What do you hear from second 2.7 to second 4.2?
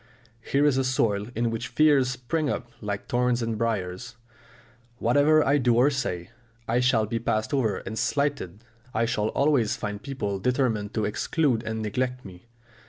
like thorns and briars.